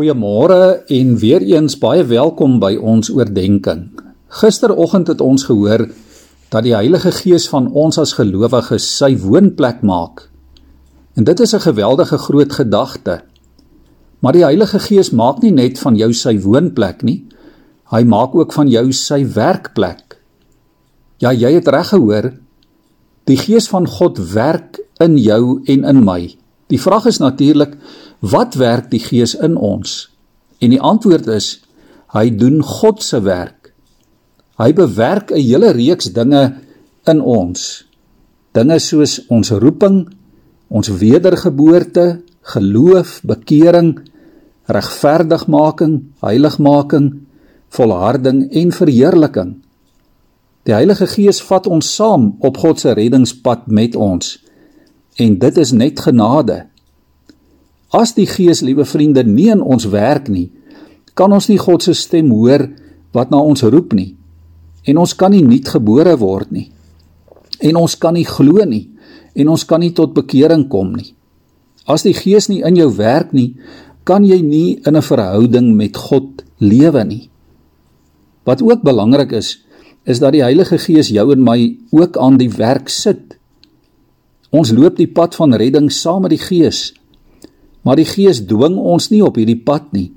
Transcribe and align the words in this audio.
Goeiemôre 0.00 0.86
en 0.88 1.08
weer 1.20 1.42
eens 1.44 1.74
baie 1.76 2.00
welkom 2.08 2.54
by 2.56 2.70
ons 2.80 3.10
oordeenking. 3.12 3.82
Gisteroggend 4.32 5.10
het 5.12 5.20
ons 5.20 5.42
gehoor 5.44 5.82
dat 6.48 6.64
die 6.64 6.72
Heilige 6.72 7.10
Gees 7.12 7.44
van 7.52 7.66
ons 7.76 7.98
as 8.00 8.14
gelowiges 8.16 8.86
sy 8.96 9.10
woonplek 9.20 9.82
maak. 9.84 10.22
En 11.20 11.28
dit 11.28 11.40
is 11.44 11.52
'n 11.54 11.60
geweldige 11.66 12.16
groot 12.16 12.52
gedagte. 12.52 13.20
Maar 14.20 14.32
die 14.32 14.44
Heilige 14.44 14.78
Gees 14.78 15.10
maak 15.10 15.42
nie 15.42 15.52
net 15.52 15.78
van 15.78 15.96
jou 15.96 16.12
sy 16.12 16.40
woonplek 16.40 17.02
nie. 17.02 17.26
Hy 17.92 18.02
maak 18.04 18.34
ook 18.34 18.52
van 18.52 18.68
jou 18.68 18.92
sy 18.92 19.26
werkplek. 19.34 20.16
Ja, 21.18 21.32
jy 21.32 21.52
het 21.52 21.68
reg 21.68 21.88
gehoor. 21.88 22.32
Die 23.24 23.36
Gees 23.36 23.68
van 23.68 23.86
God 23.86 24.32
werk 24.32 24.80
in 24.98 25.18
jou 25.18 25.60
en 25.66 25.84
in 25.84 26.04
my. 26.04 26.36
Die 26.70 26.80
vraag 26.80 27.06
is 27.06 27.18
natuurlik 27.18 27.76
Wat 28.20 28.54
werk 28.54 28.90
die 28.90 29.00
Gees 29.00 29.34
in 29.34 29.56
ons? 29.56 30.10
En 30.60 30.70
die 30.70 30.80
antwoord 30.80 31.26
is 31.32 31.60
hy 32.12 32.28
doen 32.36 32.60
God 32.62 33.02
se 33.02 33.22
werk. 33.24 33.72
Hy 34.60 34.72
bewerk 34.76 35.32
'n 35.32 35.40
hele 35.40 35.72
reeks 35.72 36.12
dinge 36.12 36.60
in 37.06 37.20
ons. 37.20 37.84
Dinge 38.52 38.78
soos 38.78 39.26
ons 39.28 39.50
roeping, 39.50 40.08
ons 40.68 40.88
wedergeboorte, 40.88 42.22
geloof, 42.42 43.20
bekering, 43.24 43.98
regverdigmaking, 44.66 46.12
heiligmaking, 46.20 47.26
volharding 47.68 48.50
en 48.52 48.72
verheerliking. 48.72 49.62
Die 50.62 50.74
Heilige 50.74 51.06
Gees 51.06 51.40
vat 51.42 51.66
ons 51.66 51.94
saam 51.94 52.34
op 52.38 52.58
God 52.60 52.80
se 52.80 52.92
reddingspad 52.92 53.66
met 53.66 53.96
ons. 53.96 54.36
En 55.16 55.38
dit 55.38 55.56
is 55.56 55.72
net 55.72 56.00
genade. 56.00 56.69
As 57.90 58.14
die 58.14 58.26
Gees, 58.26 58.62
liewe 58.62 58.86
vriende, 58.86 59.24
nie 59.26 59.50
in 59.50 59.62
ons 59.62 59.88
werk 59.90 60.28
nie, 60.30 60.50
kan 61.18 61.32
ons 61.34 61.48
nie 61.50 61.58
God 61.58 61.82
se 61.82 61.94
stem 61.98 62.30
hoor 62.30 62.68
wat 63.16 63.32
na 63.32 63.40
ons 63.42 63.64
roep 63.66 63.94
nie. 63.98 64.14
En 64.86 65.00
ons 65.02 65.14
kan 65.18 65.32
nie 65.34 65.42
nuutgebore 65.42 66.14
word 66.20 66.52
nie. 66.54 66.68
En 67.60 67.76
ons 67.82 67.96
kan 68.00 68.14
nie 68.14 68.26
glo 68.28 68.64
nie 68.64 68.86
en 69.38 69.50
ons 69.52 69.62
kan 69.66 69.82
nie 69.82 69.92
tot 69.94 70.14
bekering 70.14 70.64
kom 70.70 70.94
nie. 70.96 71.12
As 71.86 72.02
die 72.06 72.14
Gees 72.14 72.48
nie 72.50 72.62
in 72.66 72.78
jou 72.78 72.88
werk 72.96 73.34
nie, 73.34 73.54
kan 74.04 74.24
jy 74.26 74.40
nie 74.42 74.80
in 74.86 74.96
'n 74.96 75.02
verhouding 75.02 75.74
met 75.76 75.96
God 75.96 76.42
lewe 76.58 77.04
nie. 77.04 77.30
Wat 78.44 78.62
ook 78.62 78.82
belangrik 78.82 79.32
is, 79.32 79.62
is 80.04 80.18
dat 80.18 80.32
die 80.32 80.42
Heilige 80.42 80.78
Gees 80.78 81.08
jou 81.08 81.32
en 81.32 81.42
my 81.44 81.76
ook 81.90 82.16
aan 82.16 82.38
die 82.38 82.50
werk 82.50 82.88
sit. 82.88 83.38
Ons 84.50 84.72
loop 84.72 84.96
die 84.96 85.06
pad 85.06 85.34
van 85.34 85.54
redding 85.54 85.92
saam 85.92 86.22
met 86.22 86.30
die 86.30 86.38
Gees 86.42 86.94
Maar 87.82 87.96
die 87.96 88.08
Gees 88.08 88.42
dwing 88.46 88.76
ons 88.76 89.10
nie 89.10 89.22
op 89.24 89.38
hierdie 89.40 89.60
pad 89.64 89.92
nie. 89.96 90.10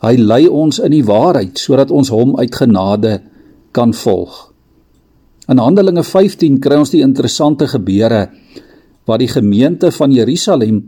Hy 0.00 0.14
lei 0.16 0.46
ons 0.46 0.78
in 0.78 0.94
die 0.94 1.04
waarheid 1.04 1.58
sodat 1.58 1.90
ons 1.90 2.12
hom 2.14 2.36
uit 2.38 2.54
genade 2.54 3.18
kan 3.76 3.92
volg. 3.92 4.48
In 5.48 5.60
Handelinge 5.60 6.04
15 6.04 6.60
kry 6.62 6.78
ons 6.78 6.92
die 6.92 7.02
interessante 7.04 7.68
gebeure 7.68 8.28
waar 9.08 9.20
die 9.20 9.30
gemeente 9.32 9.90
van 9.96 10.12
Jerusalem 10.12 10.82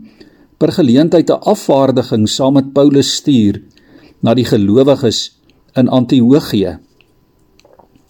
per 0.61 0.71
geleentheid 0.71 1.29
'n 1.29 1.41
afvaardiging 1.53 2.29
saam 2.29 2.53
met 2.53 2.73
Paulus 2.73 3.15
stuur 3.15 3.61
na 4.21 4.33
die 4.33 4.45
gelowiges 4.45 5.37
in 5.75 5.89
Antiochië. 5.89 6.77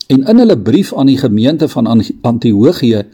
En 0.08 0.24
in 0.28 0.38
hulle 0.38 0.58
brief 0.58 0.94
aan 0.94 1.08
die 1.08 1.18
gemeente 1.18 1.68
van 1.68 1.88
Antiochië 2.22 3.06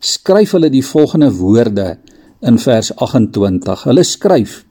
skryf 0.00 0.50
hulle 0.56 0.70
die 0.70 0.84
volgende 0.84 1.32
woorde 1.36 1.98
in 2.40 2.58
vers 2.58 2.92
28. 2.96 3.84
Hulle 3.84 4.04
skryf: 4.04 4.64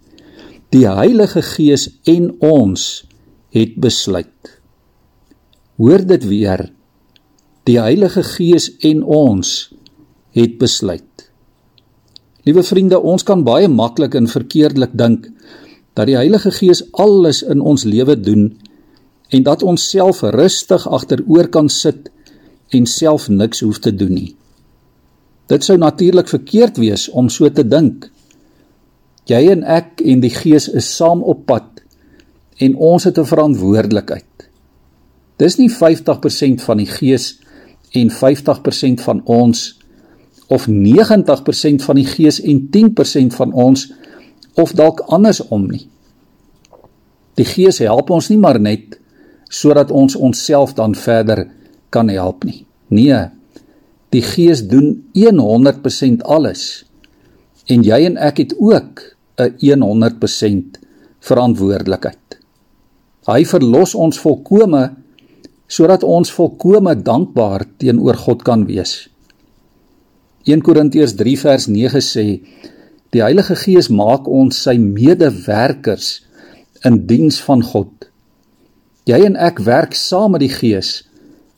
Die 0.74 0.88
Heilige 0.88 1.42
Gees 1.42 1.90
en 2.10 2.32
ons 2.40 3.06
het 3.54 3.78
besluit. 3.82 4.60
Hoor 5.78 6.06
dit 6.06 6.26
weer. 6.28 6.70
Die 7.70 7.80
Heilige 7.80 8.24
Gees 8.24 8.70
en 8.86 9.04
ons 9.04 9.70
het 10.36 10.58
besluit. 10.58 11.04
Liewe 12.48 12.64
vriende, 12.64 13.00
ons 13.00 13.24
kan 13.24 13.44
baie 13.44 13.68
maklik 13.68 14.16
en 14.18 14.30
verkeerdelik 14.30 14.96
dink 14.98 15.28
dat 15.98 16.08
die 16.10 16.18
Heilige 16.18 16.52
Gees 16.56 16.84
alles 16.98 17.42
in 17.44 17.62
ons 17.62 17.84
lewe 17.84 18.16
doen 18.18 18.54
en 19.30 19.44
dat 19.46 19.64
ons 19.64 19.90
self 19.92 20.22
rustig 20.34 20.88
agteroor 20.88 21.50
kan 21.54 21.70
sit 21.70 22.10
en 22.74 22.86
self 22.90 23.28
niks 23.30 23.62
hoef 23.66 23.82
te 23.84 23.94
doen 23.94 24.14
nie. 24.16 24.32
Dit 25.50 25.66
sou 25.66 25.78
natuurlik 25.82 26.30
verkeerd 26.30 26.78
wees 26.78 27.08
om 27.10 27.30
so 27.30 27.50
te 27.50 27.66
dink. 27.66 28.10
Jy 29.30 29.42
en 29.54 29.64
ek 29.66 30.02
en 30.06 30.22
die 30.22 30.34
Gees 30.34 30.68
is 30.70 30.90
saam 30.96 31.24
op 31.26 31.46
pad 31.50 31.82
en 32.60 32.76
ons 32.76 33.04
het 33.04 33.18
'n 33.18 33.26
verantwoordelikheid. 33.26 34.50
Dis 35.38 35.58
nie 35.58 35.70
50% 35.70 36.62
van 36.62 36.78
die 36.78 36.90
Gees 36.90 37.40
en 37.92 38.12
50% 38.12 39.02
van 39.02 39.22
ons 39.26 39.80
of 40.48 40.68
90% 40.68 41.84
van 41.84 41.96
die 41.96 42.06
Gees 42.06 42.42
en 42.42 42.68
10% 42.70 43.34
van 43.34 43.54
ons 43.54 43.92
of 44.54 44.72
dalk 44.72 45.00
andersom 45.00 45.68
nie. 45.70 45.88
Die 47.34 47.46
Gees 47.46 47.78
help 47.78 48.10
ons 48.10 48.30
nie 48.30 48.38
maar 48.38 48.60
net 48.60 49.00
sodat 49.50 49.92
ons 49.92 50.16
onsself 50.16 50.74
dan 50.74 50.96
verder 50.96 51.48
kan 51.90 52.10
help 52.10 52.44
nie. 52.44 52.66
Nee, 52.88 53.30
Die 54.10 54.22
Gees 54.26 54.64
doen 54.68 55.10
100% 55.38 56.24
alles. 56.26 56.86
En 57.70 57.84
jy 57.86 58.06
en 58.08 58.18
ek 58.18 58.38
het 58.42 58.56
ook 58.58 59.02
'n 59.38 59.54
100% 59.82 60.80
verantwoordelikheid. 61.20 62.40
Hy 63.28 63.46
verlos 63.46 63.96
ons 63.96 64.20
volkome 64.20 64.96
sodat 65.68 66.04
ons 66.04 66.32
volkome 66.34 66.96
dankbaar 66.96 67.66
teenoor 67.78 68.18
God 68.18 68.42
kan 68.44 68.66
wees. 68.66 69.10
1 70.44 70.62
Korintiërs 70.66 71.14
3 71.14 71.38
vers 71.38 71.68
9 71.68 72.02
sê: 72.02 72.42
Die 73.14 73.22
Heilige 73.22 73.56
Gees 73.56 73.90
maak 73.90 74.28
ons 74.28 74.64
sy 74.64 74.78
medewerkers 74.78 76.24
in 76.86 77.06
diens 77.06 77.42
van 77.42 77.62
God. 77.62 78.10
Jy 79.06 79.20
en 79.26 79.36
ek 79.36 79.60
werk 79.66 79.94
saam 79.94 80.32
met 80.32 80.42
die 80.42 80.54
Gees 80.54 81.04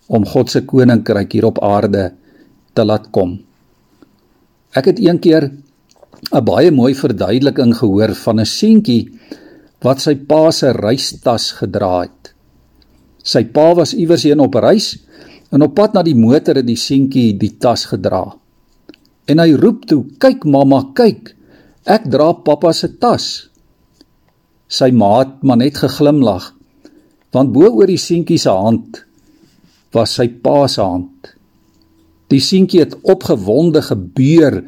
om 0.07 0.25
God 0.27 0.51
se 0.51 0.65
koninkryk 0.67 1.31
hier 1.31 1.45
op 1.45 1.61
aarde 1.63 2.11
te 2.73 2.85
laat 2.85 3.09
kom. 3.11 3.39
Ek 4.71 4.85
het 4.91 4.99
een 4.99 5.19
keer 5.19 5.51
'n 6.31 6.45
baie 6.45 6.71
mooi 6.71 6.93
verduideliking 6.95 7.73
gehoor 7.75 8.15
van 8.15 8.39
'n 8.39 8.45
seentjie 8.45 9.09
wat 9.81 10.01
sy 10.01 10.15
pa 10.15 10.51
se 10.51 10.71
reistas 10.71 11.51
gedra 11.51 12.01
het. 12.01 12.33
Sy 13.23 13.43
pa 13.43 13.73
was 13.73 13.93
iewers 13.93 14.23
heen 14.23 14.39
op 14.39 14.55
reis 14.55 14.97
en 15.51 15.61
op 15.61 15.75
pad 15.75 15.93
na 15.93 16.03
die 16.03 16.15
motor 16.15 16.55
het 16.55 16.67
die 16.67 16.79
seentjie 16.79 17.37
die 17.37 17.57
tas 17.57 17.85
gedra. 17.85 18.23
En 19.27 19.39
hy 19.39 19.53
roep 19.53 19.85
toe: 19.85 20.05
"Kyk 20.17 20.45
mamma, 20.45 20.91
kyk. 20.93 21.35
Ek 21.85 22.09
dra 22.09 22.33
pappa 22.33 22.73
se 22.73 22.87
tas." 22.97 23.49
Sy 24.67 24.91
ma 24.91 25.19
het 25.19 25.43
maar 25.43 25.57
net 25.57 25.77
geglimlag 25.77 26.53
want 27.31 27.53
bo 27.53 27.67
oor 27.67 27.87
die 27.87 27.97
seentjie 27.97 28.39
se 28.39 28.49
hand 28.49 29.05
was 29.95 30.15
sy 30.15 30.27
pa 30.27 30.67
se 30.67 30.81
hand. 30.81 31.35
Die 32.31 32.39
seentjie 32.39 32.85
het 32.85 32.95
opgewonde 33.03 33.81
gebeur 33.83 34.61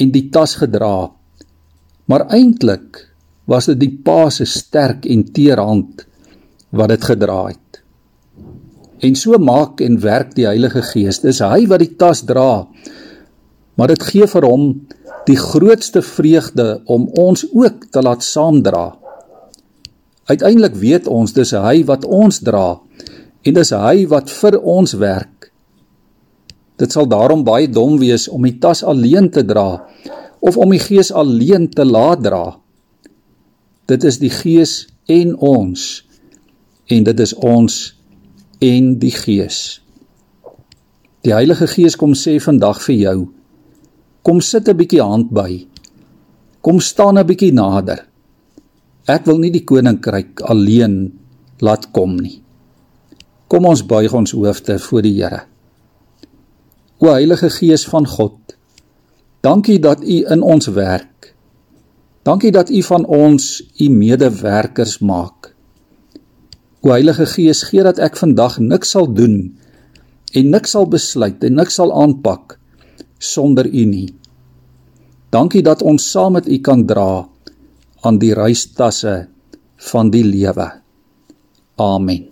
en 0.00 0.12
die 0.14 0.28
tas 0.32 0.56
gedra. 0.60 1.10
Maar 2.06 2.28
eintlik 2.34 3.06
was 3.50 3.66
dit 3.70 3.80
die 3.80 3.92
pa 4.04 4.28
se 4.30 4.46
sterk 4.46 5.06
en 5.10 5.26
teer 5.34 5.58
hand 5.58 6.06
wat 6.70 6.92
dit 6.94 7.04
gedra 7.10 7.40
het. 7.48 7.80
En 9.00 9.16
so 9.16 9.38
maak 9.40 9.80
en 9.80 9.98
werk 10.02 10.34
die 10.36 10.46
Heilige 10.46 10.82
Gees. 10.92 11.22
Dis 11.24 11.40
hy 11.42 11.64
wat 11.70 11.82
die 11.82 11.94
tas 11.98 12.22
dra. 12.28 12.66
Maar 13.74 13.94
dit 13.94 14.02
gee 14.10 14.28
vir 14.28 14.46
hom 14.46 14.66
die 15.26 15.38
grootste 15.40 16.02
vreugde 16.04 16.80
om 16.90 17.08
ons 17.18 17.46
ook 17.48 17.88
te 17.92 18.02
laat 18.04 18.24
saamdra. 18.26 18.86
Uiteindelik 20.30 20.76
weet 20.78 21.08
ons 21.10 21.32
dis 21.34 21.54
hy 21.56 21.80
wat 21.88 22.04
ons 22.04 22.42
dra 22.44 22.78
en 23.40 23.56
dis 23.56 23.72
hy 23.72 24.06
wat 24.10 24.30
vir 24.30 24.58
ons 24.60 24.92
werk. 25.00 25.39
Dit 26.80 26.94
sal 26.96 27.08
daarom 27.08 27.44
baie 27.44 27.68
dom 27.68 27.98
wees 28.00 28.24
om 28.32 28.46
die 28.48 28.56
tas 28.58 28.80
alleen 28.82 29.28
te 29.30 29.44
dra 29.44 29.84
of 30.40 30.56
om 30.56 30.72
die 30.72 30.80
gees 30.80 31.12
alleen 31.12 31.68
te 31.68 31.84
laat 31.84 32.22
dra. 32.24 32.56
Dit 33.90 34.06
is 34.08 34.16
die 34.22 34.32
gees 34.32 34.86
en 35.10 35.34
ons 35.36 35.88
en 36.90 37.04
dit 37.04 37.20
is 37.20 37.34
ons 37.36 37.76
en 38.64 38.94
die 39.02 39.12
gees. 39.12 39.80
Die 41.20 41.34
Heilige 41.36 41.68
Gees 41.68 41.98
kom 42.00 42.14
sê 42.16 42.38
vandag 42.40 42.80
vir 42.86 42.96
jou: 42.96 43.18
Kom 44.24 44.40
sit 44.40 44.68
'n 44.68 44.76
bietjie 44.76 45.02
hand 45.02 45.30
by. 45.30 45.66
Kom 46.62 46.80
staan 46.80 47.18
'n 47.18 47.26
bietjie 47.26 47.52
nader. 47.52 48.06
Ek 49.06 49.26
wil 49.26 49.38
nie 49.38 49.50
die 49.50 49.64
koninkryk 49.64 50.40
alleen 50.40 51.12
laat 51.60 51.92
kom 51.92 52.16
nie. 52.16 52.42
Kom 53.48 53.64
ons 53.66 53.82
buig 53.82 54.12
ons 54.14 54.32
hoofde 54.32 54.78
voor 54.78 55.02
die 55.02 55.22
Here. 55.22 55.40
O 57.00 57.08
Heilige 57.08 57.48
Gees 57.48 57.86
van 57.88 58.04
God, 58.04 58.36
dankie 59.40 59.78
dat 59.80 60.02
U 60.04 60.16
in 60.28 60.42
ons 60.44 60.66
werk. 60.76 61.30
Dankie 62.28 62.50
dat 62.52 62.68
U 62.68 62.82
van 62.84 63.06
ons 63.08 63.46
U 63.80 63.86
medewerkers 63.88 64.98
maak. 65.00 65.54
O 66.84 66.92
Heilige 66.92 67.24
Gees, 67.24 67.62
gee 67.70 67.80
dat 67.80 67.96
ek 68.04 68.20
vandag 68.20 68.58
niks 68.60 68.92
sal 68.92 69.08
doen 69.16 69.38
en 70.36 70.52
niks 70.52 70.76
sal 70.76 70.90
besluit 70.92 71.40
en 71.48 71.56
niks 71.56 71.80
sal 71.80 71.88
aanpak 71.88 72.58
sonder 73.16 73.64
U 73.64 73.84
nie. 73.88 74.10
Dankie 75.32 75.64
dat 75.64 75.80
ons 75.80 76.04
saam 76.04 76.36
met 76.36 76.52
U 76.52 76.60
kan 76.60 76.84
dra 76.84 77.24
aan 78.04 78.20
die 78.20 78.34
reistasse 78.36 79.22
van 79.88 80.12
die 80.12 80.26
lewe. 80.28 80.68
Amen. 81.80 82.29